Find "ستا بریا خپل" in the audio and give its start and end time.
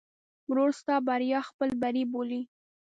0.79-1.69